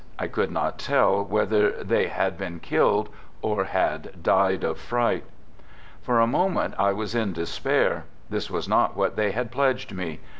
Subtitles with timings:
[0.17, 3.09] I could not tell whether they had been killed
[3.43, 5.23] or had died of fright.
[6.01, 8.05] (For a moment I was in despair.
[8.27, 10.19] This was not i what they had pledged me.